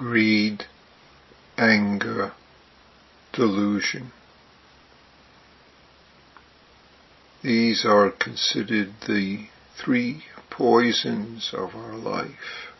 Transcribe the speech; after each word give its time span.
greed, 0.00 0.64
anger, 1.58 2.32
delusion. 3.34 4.10
These 7.42 7.84
are 7.84 8.10
considered 8.10 8.94
the 9.06 9.48
three 9.76 10.24
poisons 10.48 11.50
of 11.52 11.74
our 11.74 11.92
life. 11.92 12.72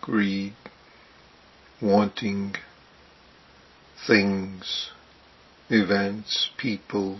Greed, 0.00 0.54
wanting 1.82 2.54
things, 4.06 4.92
events, 5.68 6.48
people, 6.56 7.18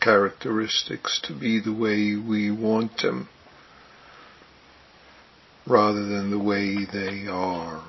characteristics 0.00 1.18
to 1.22 1.32
be 1.32 1.58
the 1.60 1.72
way 1.72 2.14
we 2.14 2.50
want 2.50 2.98
them 2.98 3.30
rather 5.66 6.04
than 6.04 6.30
the 6.30 6.38
way 6.38 6.84
they 6.92 7.26
are. 7.26 7.82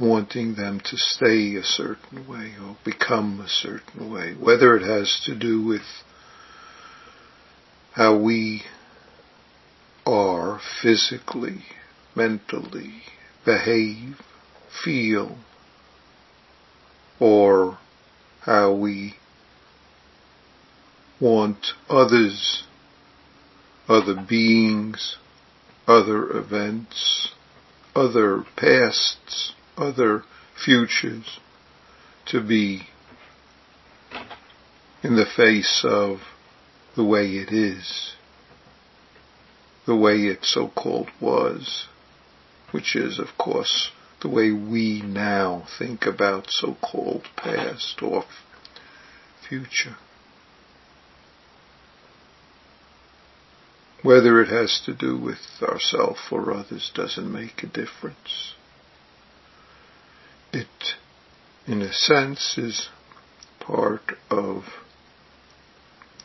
Wanting 0.00 0.54
them 0.56 0.80
to 0.80 0.96
stay 0.96 1.54
a 1.54 1.62
certain 1.62 2.28
way 2.28 2.54
or 2.60 2.76
become 2.84 3.40
a 3.40 3.48
certain 3.48 4.12
way, 4.12 4.34
whether 4.34 4.76
it 4.76 4.82
has 4.82 5.22
to 5.26 5.34
do 5.34 5.64
with 5.64 5.82
how 7.92 8.18
we 8.18 8.62
are 10.04 10.60
physically, 10.82 11.64
mentally, 12.14 13.02
behave, 13.44 14.20
feel, 14.84 15.36
or 17.20 17.78
how 18.40 18.72
we 18.74 19.14
want 21.20 21.72
others, 21.88 22.64
other 23.88 24.14
beings, 24.28 25.16
other 25.86 26.36
events, 26.36 27.32
other 27.94 28.44
pasts, 28.56 29.52
other 29.76 30.22
futures 30.64 31.38
to 32.26 32.40
be 32.40 32.88
in 35.02 35.16
the 35.16 35.26
face 35.26 35.84
of 35.86 36.20
the 36.96 37.04
way 37.04 37.26
it 37.26 37.52
is, 37.52 38.14
the 39.86 39.96
way 39.96 40.14
it 40.26 40.44
so-called 40.44 41.10
was, 41.20 41.86
which 42.70 42.96
is 42.96 43.18
of 43.18 43.36
course 43.36 43.90
the 44.22 44.28
way 44.28 44.50
we 44.50 45.02
now 45.02 45.66
think 45.78 46.06
about 46.06 46.46
so-called 46.48 47.26
past 47.36 48.02
or 48.02 48.24
future. 49.46 49.96
Whether 54.04 54.42
it 54.42 54.48
has 54.50 54.82
to 54.84 54.92
do 54.92 55.16
with 55.16 55.38
ourself 55.62 56.30
or 56.30 56.52
others 56.52 56.92
doesn't 56.94 57.32
make 57.32 57.62
a 57.62 57.66
difference. 57.66 58.52
It, 60.52 60.96
in 61.66 61.80
a 61.80 61.90
sense, 61.90 62.58
is 62.58 62.90
part 63.60 64.12
of 64.30 64.64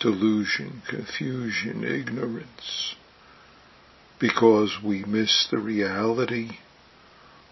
delusion, 0.02 0.82
confusion, 0.90 1.86
ignorance, 1.86 2.96
because 4.20 4.80
we 4.84 5.06
miss 5.06 5.48
the 5.50 5.60
reality 5.60 6.58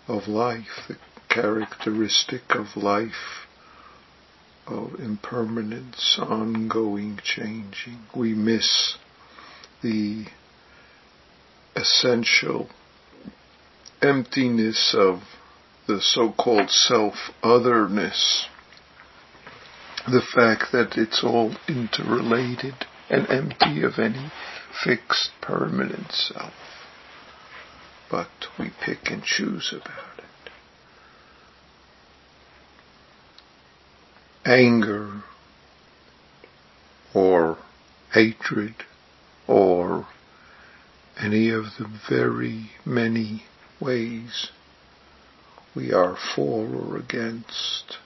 of 0.09 0.27
life, 0.27 0.89
the 0.89 0.97
characteristic 1.29 2.41
of 2.49 2.75
life 2.75 3.47
of 4.67 4.99
impermanence, 4.99 6.19
ongoing 6.19 7.17
changing. 7.23 7.99
We 8.13 8.33
miss 8.33 8.97
the 9.81 10.25
essential 11.75 12.69
emptiness 14.01 14.95
of 14.97 15.21
the 15.87 16.01
so-called 16.01 16.69
self-otherness. 16.69 18.47
The 20.07 20.21
fact 20.21 20.71
that 20.71 20.97
it's 20.97 21.23
all 21.23 21.55
interrelated 21.67 22.75
and 23.09 23.29
empty 23.29 23.83
of 23.83 23.99
any 23.99 24.31
fixed 24.83 25.31
permanent 25.41 26.11
self 26.11 26.53
but 28.09 28.29
we 28.57 28.71
pick 28.83 29.09
and 29.11 29.23
choose 29.23 29.73
about 29.73 30.19
it. 30.19 30.23
Anger 34.45 35.23
or 37.13 37.57
hatred 38.13 38.75
or 39.47 40.07
any 41.19 41.49
of 41.49 41.65
the 41.77 41.87
very 42.09 42.71
many 42.85 43.43
ways 43.79 44.51
we 45.75 45.91
are 45.93 46.17
for 46.35 46.65
or 46.65 46.97
against. 46.97 47.97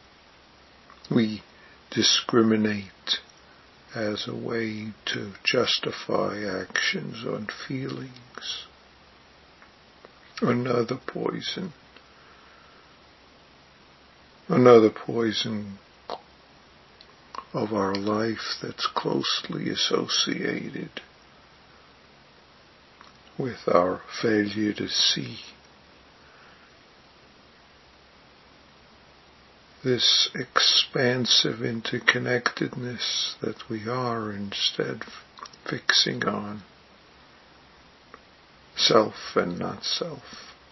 We 1.09 1.41
discriminate 1.90 3.19
as 3.94 4.28
a 4.28 4.35
way 4.35 4.94
to 5.06 5.34
justify 5.44 6.44
actions 6.44 7.24
and 7.25 7.52
feelings 7.68 8.66
another 10.41 10.97
poison, 11.06 11.72
another 14.47 14.90
poison 14.90 15.78
of 17.53 17.73
our 17.73 17.94
life 17.94 18.58
that's 18.62 18.88
closely 18.88 19.69
associated 19.69 20.90
with 23.41 23.68
our 23.68 24.02
failure 24.22 24.74
to 24.74 24.88
see 24.88 25.40
this 29.84 30.29
expansive 30.35 31.57
interconnectedness 31.57 33.40
that 33.41 33.68
we 33.68 33.88
are 33.88 34.31
instead 34.31 35.02
fixing 35.68 36.24
on 36.24 36.62
self 38.75 39.16
and 39.35 39.58
not 39.58 39.84
self, 39.84 40.22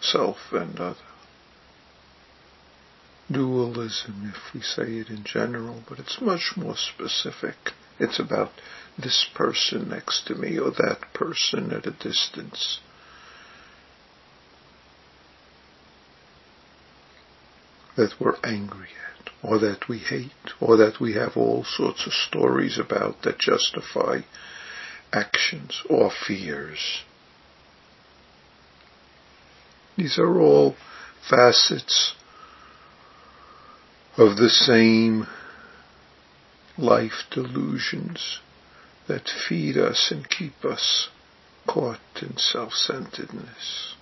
self 0.00 0.36
and 0.52 0.78
other. 0.78 0.96
Dualism, 3.30 4.32
if 4.34 4.54
we 4.54 4.60
say 4.60 4.98
it 4.98 5.08
in 5.08 5.24
general, 5.24 5.82
but 5.88 5.98
it's 5.98 6.20
much 6.20 6.52
more 6.56 6.76
specific. 6.76 7.72
It's 8.00 8.18
about 8.18 8.50
this 8.98 9.26
person 9.34 9.90
next 9.90 10.26
to 10.26 10.34
me 10.34 10.58
or 10.58 10.70
that 10.70 11.00
person 11.12 11.70
at 11.70 11.86
a 11.86 11.90
distance. 11.90 12.80
That 17.96 18.14
we're 18.18 18.38
angry 18.42 18.88
at, 18.88 19.30
or 19.42 19.58
that 19.58 19.86
we 19.86 19.98
hate, 19.98 20.30
or 20.60 20.78
that 20.78 20.98
we 20.98 21.12
have 21.12 21.36
all 21.36 21.64
sorts 21.64 22.06
of 22.06 22.14
stories 22.14 22.78
about 22.78 23.22
that 23.22 23.38
justify 23.38 24.20
actions 25.12 25.82
or 25.90 26.10
fears. 26.10 27.02
These 29.98 30.18
are 30.18 30.40
all 30.40 30.76
facets 31.28 32.14
of 34.16 34.36
the 34.36 34.48
same 34.48 35.26
life 36.80 37.24
delusions 37.30 38.40
that 39.06 39.28
feed 39.28 39.76
us 39.76 40.10
and 40.10 40.28
keep 40.30 40.64
us 40.64 41.08
caught 41.66 42.00
in 42.22 42.36
self-centeredness, 42.38 43.94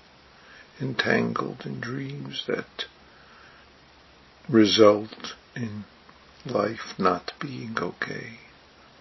entangled 0.80 1.62
in 1.64 1.80
dreams 1.80 2.44
that 2.46 2.84
result 4.48 5.34
in 5.56 5.84
life 6.46 6.94
not 6.98 7.32
being 7.40 7.76
okay, 7.78 8.38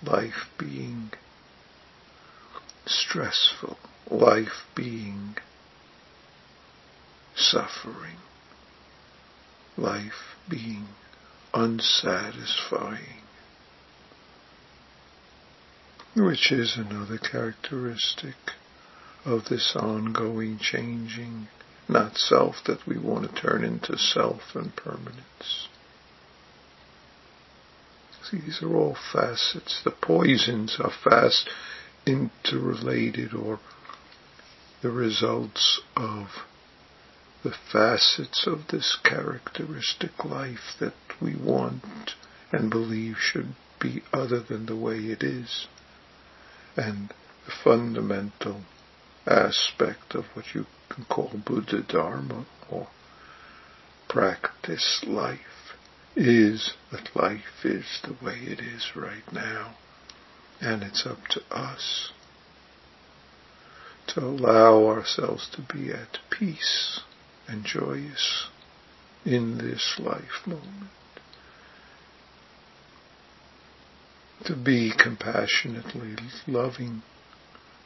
life 0.03 0.49
being 0.57 1.11
stressful, 2.87 3.77
life 4.09 4.65
being 4.75 5.35
suffering, 7.35 8.17
life 9.77 10.35
being 10.49 10.87
unsatisfying, 11.53 13.21
which 16.17 16.51
is 16.51 16.77
another 16.77 17.17
characteristic 17.17 18.35
of 19.23 19.45
this 19.49 19.75
ongoing 19.75 20.57
changing, 20.57 21.47
not 21.87 22.17
self 22.17 22.55
that 22.65 22.87
we 22.87 22.97
want 22.97 23.29
to 23.29 23.41
turn 23.41 23.63
into 23.63 23.97
self 23.97 24.55
and 24.55 24.75
permanence. 24.75 25.67
See, 28.23 28.39
these 28.39 28.61
are 28.63 28.75
all 28.75 28.97
facets. 29.13 29.81
The 29.83 29.91
poisons 29.91 30.77
are 30.79 30.91
fast 30.91 31.49
interrelated 32.05 33.33
or 33.33 33.59
the 34.81 34.91
results 34.91 35.81
of 35.95 36.27
the 37.43 37.53
facets 37.71 38.47
of 38.47 38.67
this 38.69 38.97
characteristic 39.03 40.25
life 40.25 40.75
that 40.79 40.93
we 41.21 41.35
want 41.35 42.15
and 42.51 42.69
believe 42.69 43.17
should 43.19 43.53
be 43.79 44.01
other 44.11 44.39
than 44.39 44.65
the 44.65 44.75
way 44.75 44.97
it 44.97 45.21
is. 45.21 45.67
And 46.77 47.09
the 47.45 47.51
fundamental 47.63 48.61
aspect 49.25 50.13
of 50.13 50.25
what 50.33 50.53
you 50.53 50.67
can 50.89 51.05
call 51.05 51.31
Buddha 51.43 51.81
Dharma 51.81 52.45
or 52.69 52.87
practice 54.07 55.03
life 55.05 55.75
is 56.15 56.73
that 56.91 57.15
life 57.15 57.65
is 57.65 57.99
the 58.03 58.13
way 58.23 58.37
it 58.41 58.59
is 58.59 58.91
right 58.95 59.33
now. 59.33 59.75
And 60.61 60.83
it's 60.83 61.05
up 61.05 61.27
to 61.29 61.41
us 61.51 62.11
to 64.07 64.21
allow 64.21 64.85
ourselves 64.85 65.49
to 65.53 65.61
be 65.61 65.91
at 65.91 66.19
peace 66.29 67.01
and 67.47 67.65
joyous 67.65 68.47
in 69.25 69.57
this 69.57 69.99
life 69.99 70.45
moment. 70.45 70.91
To 74.45 74.55
be 74.55 74.91
compassionately 74.91 76.15
loving 76.47 77.01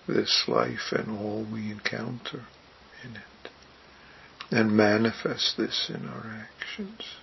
this 0.07 0.43
life 0.47 0.91
and 0.91 1.17
all 1.17 1.43
we 1.43 1.71
encounter 1.71 2.45
in 3.03 3.15
it. 3.15 3.49
And 4.51 4.75
manifest 4.75 5.57
this 5.57 5.89
in 5.89 6.07
our 6.07 6.25
actions. 6.25 7.15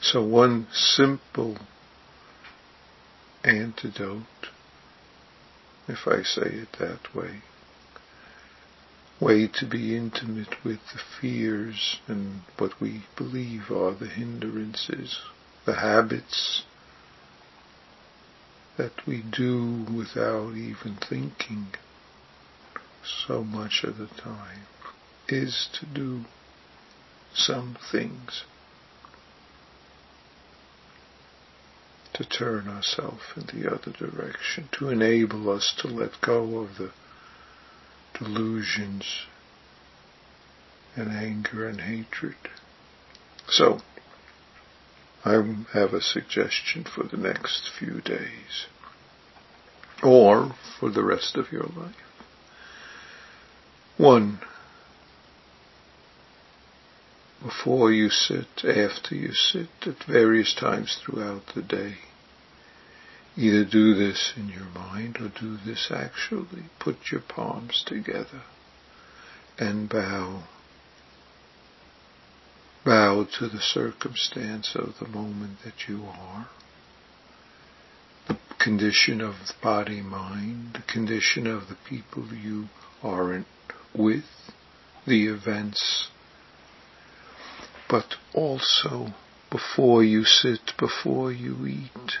So 0.00 0.22
one 0.22 0.66
simple 0.72 1.58
antidote, 3.44 4.50
if 5.88 6.06
I 6.06 6.22
say 6.22 6.50
it 6.50 6.72
that 6.78 7.14
way, 7.14 7.42
way 9.20 9.46
to 9.46 9.66
be 9.66 9.96
intimate 9.96 10.64
with 10.64 10.80
the 10.92 11.00
fears 11.20 12.00
and 12.08 12.42
what 12.58 12.80
we 12.80 13.04
believe 13.16 13.70
are 13.70 13.94
the 13.94 14.08
hindrances, 14.08 15.20
the 15.64 15.76
habits 15.76 16.64
that 18.76 19.06
we 19.06 19.22
do 19.22 19.86
without 19.96 20.54
even 20.54 20.96
thinking 21.08 21.66
so 23.26 23.42
much 23.42 23.82
of 23.84 23.96
the 23.98 24.06
time 24.06 24.66
is 25.28 25.68
to 25.72 25.86
do 25.86 26.24
some 27.34 27.76
things 27.90 28.44
to 32.16 32.24
turn 32.24 32.66
ourselves 32.66 33.22
in 33.36 33.60
the 33.60 33.70
other 33.70 33.92
direction, 33.92 34.68
to 34.72 34.88
enable 34.88 35.50
us 35.50 35.74
to 35.78 35.86
let 35.86 36.18
go 36.22 36.58
of 36.58 36.78
the 36.78 36.90
delusions 38.18 39.26
and 40.94 41.10
anger 41.10 41.68
and 41.68 41.82
hatred. 41.82 42.36
So, 43.48 43.80
I 45.26 45.32
have 45.72 45.92
a 45.92 46.00
suggestion 46.00 46.84
for 46.84 47.02
the 47.04 47.16
next 47.16 47.68
few 47.78 48.00
days, 48.00 48.66
or 50.02 50.54
for 50.78 50.90
the 50.90 51.02
rest 51.02 51.36
of 51.36 51.50
your 51.50 51.64
life. 51.64 51.94
One, 53.96 54.38
before 57.42 57.90
you 57.90 58.08
sit, 58.10 58.64
after 58.64 59.14
you 59.14 59.32
sit, 59.32 59.68
at 59.86 60.04
various 60.04 60.54
times 60.54 60.98
throughout 61.02 61.46
the 61.54 61.62
day, 61.62 61.96
Either 63.38 63.64
do 63.66 63.94
this 63.94 64.32
in 64.34 64.48
your 64.48 64.64
mind 64.74 65.18
or 65.20 65.28
do 65.28 65.58
this 65.58 65.90
actually. 65.90 66.64
Put 66.78 67.12
your 67.12 67.20
palms 67.20 67.84
together 67.86 68.42
and 69.58 69.88
bow. 69.88 70.44
Bow 72.86 73.26
to 73.40 73.48
the 73.48 73.60
circumstance 73.60 74.76
of 74.76 74.94
the 75.00 75.08
moment 75.08 75.58
that 75.64 75.88
you 75.88 76.04
are. 76.04 76.48
The 78.28 78.38
condition 78.60 79.20
of 79.20 79.34
the 79.48 79.54
body 79.60 80.02
mind, 80.02 80.74
the 80.74 80.92
condition 80.92 81.48
of 81.48 81.66
the 81.68 81.74
people 81.88 82.28
you 82.32 82.68
are 83.02 83.44
with, 83.92 84.52
the 85.04 85.26
events, 85.26 86.06
but 87.90 88.14
also 88.32 89.08
before 89.50 90.04
you 90.04 90.22
sit, 90.24 90.72
before 90.78 91.32
you 91.32 91.66
eat, 91.66 92.18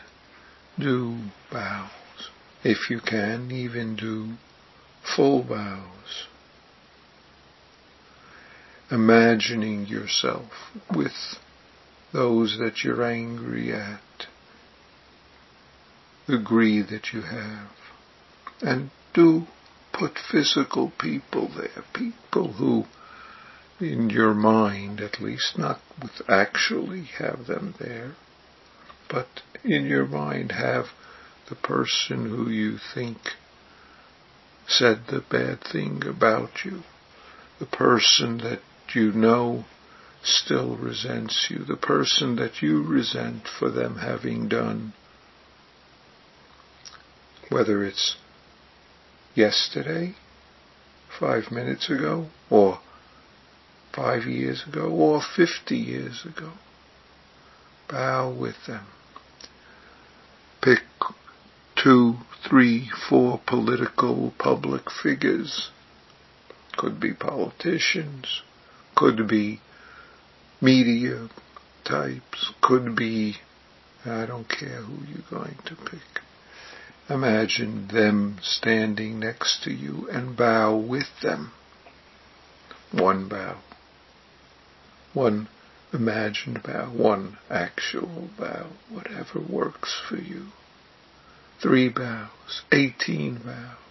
do 0.76 1.16
bows. 1.48 1.90
If 2.64 2.90
you 2.90 2.98
can, 2.98 3.52
even 3.52 3.94
do 3.94 4.32
full 5.14 5.44
bows. 5.44 6.26
Imagining 8.88 9.86
yourself 9.86 10.70
with 10.94 11.38
those 12.12 12.56
that 12.58 12.84
you're 12.84 13.02
angry 13.02 13.72
at, 13.72 14.26
the 16.28 16.38
greed 16.38 16.88
that 16.88 17.12
you 17.12 17.22
have, 17.22 17.72
and 18.62 18.90
do 19.12 19.48
put 19.92 20.16
physical 20.30 20.92
people 20.98 21.48
there, 21.48 21.82
people 21.92 22.52
who 22.52 22.86
in 23.80 24.08
your 24.08 24.34
mind 24.34 25.00
at 25.00 25.20
least, 25.20 25.58
not 25.58 25.80
with 26.00 26.22
actually 26.28 27.04
have 27.18 27.46
them 27.46 27.74
there, 27.78 28.14
but 29.08 29.42
in 29.64 29.86
your 29.86 30.06
mind 30.06 30.52
have 30.52 30.86
the 31.48 31.56
person 31.56 32.30
who 32.30 32.48
you 32.48 32.78
think 32.94 33.18
said 34.68 35.06
the 35.08 35.20
bad 35.20 35.60
thing 35.60 36.06
about 36.06 36.64
you, 36.64 36.82
the 37.58 37.66
person 37.66 38.38
that 38.38 38.60
you 38.94 39.12
know 39.12 39.64
still 40.22 40.76
resents 40.76 41.48
you, 41.50 41.58
the 41.64 41.76
person 41.76 42.36
that 42.36 42.60
you 42.60 42.82
resent 42.82 43.46
for 43.58 43.70
them 43.70 43.98
having 43.98 44.48
done, 44.48 44.92
whether 47.48 47.84
it's 47.84 48.16
yesterday, 49.34 50.14
five 51.20 51.50
minutes 51.50 51.88
ago, 51.88 52.26
or 52.50 52.80
five 53.94 54.24
years 54.24 54.64
ago, 54.66 54.90
or 54.90 55.20
fifty 55.20 55.76
years 55.76 56.24
ago. 56.24 56.52
Bow 57.88 58.32
with 58.32 58.66
them 58.66 58.86
pick 60.66 60.82
two, 61.76 62.16
three, 62.48 62.90
four 63.08 63.40
political 63.46 64.32
public 64.36 64.90
figures. 64.90 65.70
Could 66.76 66.98
be 66.98 67.14
politicians, 67.14 68.42
could 68.96 69.28
be 69.28 69.60
media 70.60 71.28
types, 71.84 72.52
could 72.60 72.96
be, 72.96 73.36
I 74.04 74.26
don't 74.26 74.48
care 74.48 74.82
who 74.82 75.06
you're 75.06 75.30
going 75.30 75.58
to 75.66 75.76
pick. 75.76 76.22
Imagine 77.08 77.86
them 77.92 78.38
standing 78.42 79.20
next 79.20 79.62
to 79.62 79.70
you 79.70 80.08
and 80.10 80.36
bow 80.36 80.76
with 80.76 81.20
them. 81.22 81.52
One 82.90 83.28
bow. 83.28 83.58
One 85.12 85.48
imagined 85.92 86.62
bow, 86.64 86.90
one 86.90 87.38
actual 87.48 88.28
bow, 88.36 88.66
whatever 88.90 89.40
works 89.40 90.00
for 90.08 90.16
you. 90.16 90.46
Three 91.62 91.88
bows, 91.88 92.62
eighteen 92.72 93.40
bows. 93.44 93.85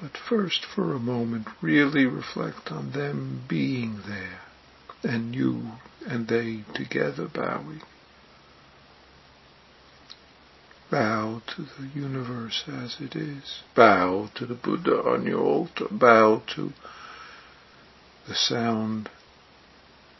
But 0.00 0.16
first, 0.16 0.64
for 0.64 0.94
a 0.94 0.98
moment, 0.98 1.48
really 1.62 2.04
reflect 2.04 2.70
on 2.70 2.92
them 2.92 3.44
being 3.48 4.02
there 4.06 4.40
and 5.02 5.34
you 5.34 5.72
and 6.06 6.28
they 6.28 6.64
together 6.74 7.26
bowing. 7.26 7.82
Bow 10.90 11.42
to 11.46 11.62
the 11.62 11.88
universe 11.94 12.64
as 12.68 13.00
it 13.00 13.16
is. 13.16 13.62
Bow 13.74 14.30
to 14.34 14.46
the 14.46 14.54
Buddha 14.54 15.02
on 15.02 15.26
your 15.26 15.42
altar. 15.42 15.88
Bow 15.90 16.42
to 16.54 16.72
the 18.28 18.34
sound 18.34 19.08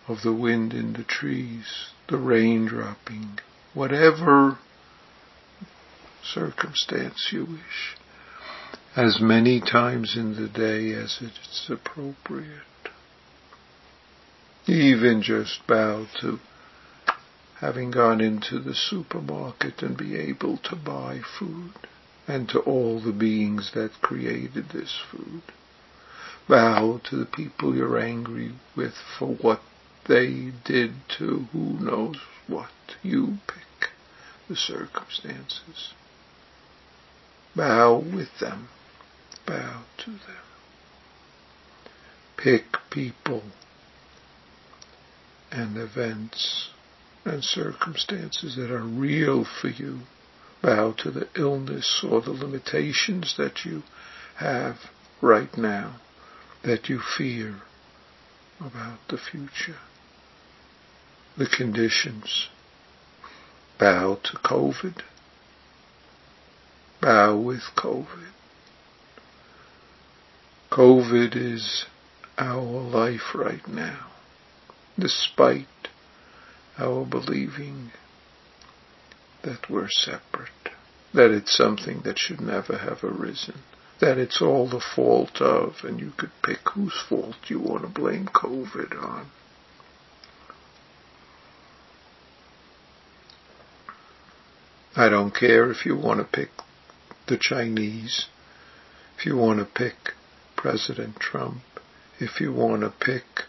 of 0.08 0.22
the 0.22 0.32
wind 0.32 0.72
in 0.72 0.94
the 0.94 1.04
trees, 1.04 1.90
the 2.08 2.16
rain 2.16 2.66
dropping, 2.66 3.38
whatever 3.74 4.58
circumstance 6.22 7.28
you 7.30 7.44
wish, 7.44 7.96
as 8.96 9.20
many 9.20 9.60
times 9.60 10.16
in 10.16 10.34
the 10.34 10.48
day 10.48 10.92
as 10.92 11.18
it's 11.20 11.68
appropriate. 11.68 12.62
Even 14.66 15.22
just 15.22 15.66
bow 15.66 16.06
to 16.20 16.38
having 17.60 17.90
gone 17.90 18.20
into 18.20 18.58
the 18.58 18.74
supermarket 18.74 19.82
and 19.82 19.96
be 19.96 20.16
able 20.16 20.56
to 20.58 20.74
buy 20.74 21.20
food 21.38 21.72
and 22.26 22.48
to 22.48 22.58
all 22.60 23.00
the 23.00 23.12
beings 23.12 23.70
that 23.74 23.90
created 24.02 24.70
this 24.70 24.98
food 25.10 25.42
bow 26.48 27.00
to 27.04 27.16
the 27.16 27.26
people 27.26 27.74
you're 27.74 27.98
angry 27.98 28.52
with 28.76 28.94
for 29.18 29.34
what 29.34 29.60
they 30.08 30.52
did 30.64 30.92
to 31.18 31.46
who 31.52 31.78
knows 31.80 32.16
what. 32.46 32.70
You 33.02 33.38
pick 33.48 33.90
the 34.48 34.56
circumstances. 34.56 35.92
Bow 37.54 37.98
with 37.98 38.38
them. 38.40 38.68
Bow 39.46 39.82
to 39.98 40.10
them. 40.10 40.44
Pick 42.36 42.64
people 42.90 43.42
and 45.50 45.76
events 45.76 46.70
and 47.24 47.42
circumstances 47.42 48.56
that 48.56 48.70
are 48.70 48.82
real 48.82 49.44
for 49.44 49.68
you, 49.68 50.00
Bow 50.62 50.92
to 50.98 51.10
the 51.10 51.28
illness 51.36 52.04
or 52.08 52.20
the 52.20 52.32
limitations 52.32 53.36
that 53.36 53.64
you 53.64 53.82
have 54.36 54.76
right 55.20 55.56
now, 55.56 55.96
that 56.62 56.88
you 56.88 57.00
fear 57.00 57.56
about 58.60 58.98
the 59.08 59.18
future. 59.18 59.78
The 61.36 61.46
conditions. 61.46 62.48
Bow 63.78 64.18
to 64.24 64.36
COVID. 64.38 65.02
Bow 67.00 67.36
with 67.36 67.62
COVID. 67.76 68.32
COVID 70.76 71.34
is 71.34 71.86
our 72.36 72.60
life 72.60 73.34
right 73.34 73.66
now, 73.66 74.08
despite 74.98 75.88
our 76.78 77.02
believing 77.06 77.92
that 79.42 79.70
we're 79.70 79.88
separate, 79.88 80.50
that 81.14 81.30
it's 81.30 81.56
something 81.56 82.02
that 82.04 82.18
should 82.18 82.42
never 82.42 82.76
have 82.76 83.02
arisen, 83.02 83.54
that 84.00 84.18
it's 84.18 84.42
all 84.42 84.68
the 84.68 84.84
fault 84.94 85.40
of, 85.40 85.76
and 85.82 85.98
you 85.98 86.12
could 86.14 86.32
pick 86.44 86.68
whose 86.74 87.02
fault 87.08 87.36
you 87.48 87.58
want 87.58 87.80
to 87.80 87.88
blame 87.88 88.26
COVID 88.26 89.02
on. 89.02 89.30
I 94.94 95.08
don't 95.08 95.34
care 95.34 95.70
if 95.70 95.86
you 95.86 95.96
want 95.96 96.20
to 96.20 96.24
pick 96.24 96.50
the 97.28 97.38
Chinese, 97.40 98.26
if 99.18 99.24
you 99.24 99.38
want 99.38 99.58
to 99.60 99.64
pick 99.64 100.12
President 100.66 101.20
Trump, 101.20 101.62
if 102.18 102.40
you 102.40 102.52
want 102.52 102.80
to 102.80 102.90
pick 102.90 103.44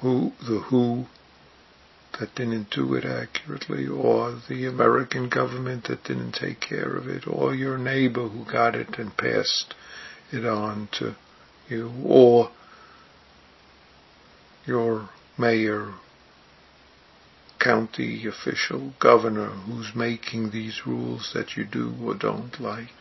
who 0.00 0.32
the 0.40 0.58
WHO 0.58 1.06
that 2.18 2.34
didn't 2.34 2.70
do 2.70 2.94
it 2.94 3.04
accurately, 3.04 3.86
or 3.86 4.40
the 4.48 4.64
American 4.64 5.28
government 5.28 5.84
that 5.84 6.02
didn't 6.04 6.32
take 6.32 6.60
care 6.60 6.96
of 6.96 7.08
it, 7.08 7.28
or 7.28 7.54
your 7.54 7.76
neighbor 7.76 8.26
who 8.26 8.50
got 8.50 8.74
it 8.74 8.98
and 8.98 9.14
passed 9.18 9.74
it 10.32 10.46
on 10.46 10.88
to 10.92 11.14
you, 11.68 11.92
or 12.02 12.50
your 14.64 15.10
mayor, 15.36 15.92
county 17.58 18.26
official, 18.26 18.94
governor 18.98 19.50
who's 19.50 19.94
making 19.94 20.52
these 20.52 20.86
rules 20.86 21.32
that 21.34 21.54
you 21.54 21.66
do 21.66 21.94
or 22.02 22.14
don't 22.14 22.58
like, 22.58 22.94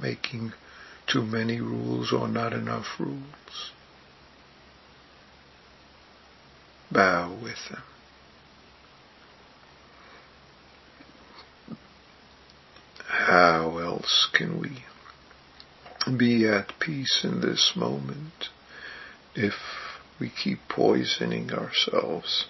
making 0.00 0.52
too 1.10 1.22
many 1.22 1.60
rules 1.60 2.12
or 2.12 2.28
not 2.28 2.52
enough 2.52 2.86
rules. 2.98 3.72
bow 6.90 7.38
with 7.42 7.68
them. 7.70 7.82
How 13.06 13.78
else 13.78 14.28
can 14.32 14.60
we 14.60 14.84
be 16.16 16.46
at 16.48 16.78
peace 16.80 17.20
in 17.22 17.40
this 17.40 17.72
moment 17.76 18.48
if 19.34 19.54
we 20.18 20.30
keep 20.30 20.58
poisoning 20.68 21.52
ourselves 21.52 22.46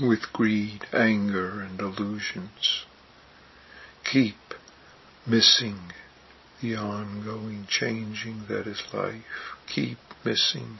with 0.00 0.32
greed, 0.32 0.86
anger, 0.92 1.60
and 1.60 1.80
illusions? 1.80 2.84
Keep 4.10 4.36
missing 5.26 5.92
the 6.64 6.74
ongoing 6.76 7.66
changing 7.68 8.46
that 8.48 8.66
is 8.66 8.82
life. 8.90 9.22
Keep 9.66 9.98
missing 10.24 10.78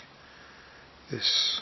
this 1.11 1.61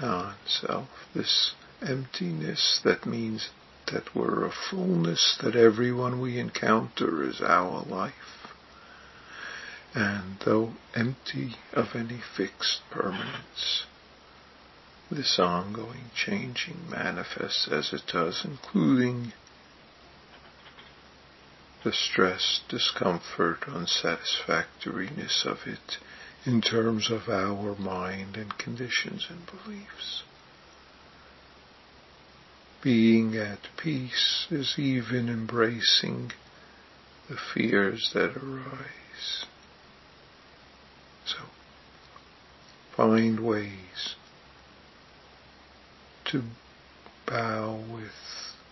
non-self, 0.00 0.88
this 1.14 1.54
emptiness 1.82 2.80
that 2.84 3.04
means 3.04 3.50
that 3.90 4.14
we're 4.14 4.46
a 4.46 4.52
fullness, 4.52 5.36
that 5.42 5.56
everyone 5.56 6.20
we 6.20 6.38
encounter 6.38 7.28
is 7.28 7.40
our 7.40 7.82
life. 7.82 8.54
And 9.94 10.38
though 10.44 10.74
empty 10.94 11.56
of 11.72 11.96
any 11.96 12.20
fixed 12.36 12.82
permanence, 12.88 13.84
this 15.10 15.40
ongoing 15.40 16.12
changing 16.14 16.88
manifests 16.88 17.66
as 17.66 17.92
it 17.92 18.02
does, 18.12 18.44
including 18.44 19.32
the 21.82 21.92
stress, 21.92 22.60
discomfort, 22.68 23.60
unsatisfactoriness 23.66 25.44
of 25.46 25.58
it 25.66 25.98
in 26.44 26.60
terms 26.60 27.10
of 27.10 27.28
our 27.28 27.74
mind 27.76 28.36
and 28.36 28.56
conditions 28.58 29.26
and 29.30 29.46
beliefs. 29.46 30.22
Being 32.82 33.36
at 33.36 33.68
peace 33.76 34.46
is 34.50 34.74
even 34.78 35.28
embracing 35.28 36.32
the 37.28 37.36
fears 37.54 38.10
that 38.14 38.36
arise. 38.36 39.44
So 41.26 41.38
find 42.96 43.40
ways 43.40 44.16
to 46.26 46.42
bow 47.26 47.84
with, 47.92 48.10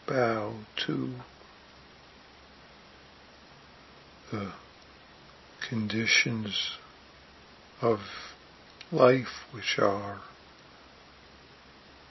bow 0.07 0.55
to 0.87 1.15
the 4.31 4.53
conditions 5.69 6.77
of 7.81 8.01
life 8.91 9.45
which 9.53 9.79
are 9.79 10.21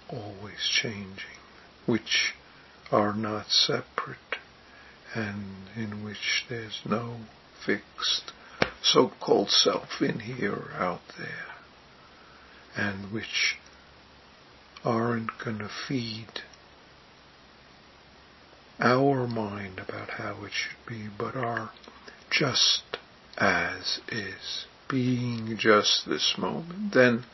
always 0.10 0.60
changing, 0.82 1.40
which 1.86 2.34
are 2.92 3.14
not 3.14 3.50
separate, 3.50 4.38
and 5.14 5.68
in 5.76 6.04
which 6.04 6.46
there's 6.50 6.82
no 6.86 7.18
fixed 7.66 8.32
so-called 8.82 9.50
self 9.50 10.02
in 10.02 10.20
here 10.20 10.54
or 10.54 10.72
out 10.78 11.02
there, 11.18 11.46
and 12.76 13.12
which 13.12 13.58
aren't 14.86 15.38
going 15.44 15.58
to 15.58 15.70
feed 15.88 16.42
our 18.80 19.28
mind 19.28 19.80
about 19.80 20.12
how 20.12 20.44
it 20.46 20.52
should 20.54 20.86
be, 20.88 21.08
but 21.18 21.36
are 21.36 21.72
just 22.30 22.84
as 23.38 24.00
is 24.10 24.66
being 24.90 25.58
just 25.58 26.08
this 26.08 26.36
moment, 26.38 26.94
then 26.94 27.26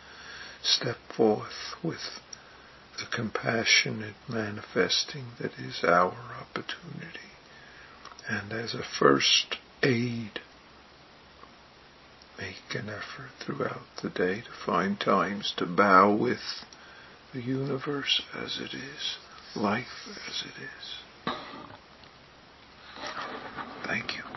step 0.61 0.97
forth 1.15 1.75
with 1.83 2.19
the 2.97 3.05
compassionate 3.15 4.15
manifesting 4.29 5.25
that 5.39 5.53
is 5.53 5.83
our 5.83 6.15
opportunity. 6.39 7.19
And 8.27 8.53
as 8.53 8.73
a 8.73 8.83
first 8.83 9.57
aid, 9.81 10.39
make 12.37 12.75
an 12.75 12.89
effort 12.89 13.31
throughout 13.39 13.85
the 14.01 14.09
day 14.09 14.41
to 14.41 14.65
find 14.65 14.99
times 14.99 15.53
to 15.57 15.65
bow 15.65 16.15
with 16.15 16.65
the 17.33 17.41
universe 17.41 18.21
as 18.33 18.59
it 18.59 18.73
is, 18.73 19.17
life 19.55 20.07
as 20.27 20.43
it 20.45 20.63
is. 20.63 21.35
Thank 23.85 24.15
you. 24.15 24.32